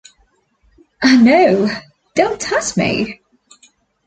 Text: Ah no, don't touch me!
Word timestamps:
Ah 1.03 1.15
no, 1.23 1.67
don't 2.15 2.41
touch 2.41 2.75
me! 2.75 3.21